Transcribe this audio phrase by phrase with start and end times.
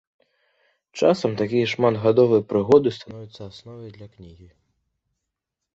[1.01, 4.47] Часам такія шматгадовыя прыгоды становяцца асновай для кнігі.